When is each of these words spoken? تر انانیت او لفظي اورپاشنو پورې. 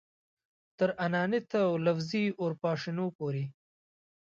تر 0.77 0.89
انانیت 1.05 1.49
او 1.65 1.71
لفظي 1.85 2.25
اورپاشنو 2.41 3.05
پورې. 3.17 3.43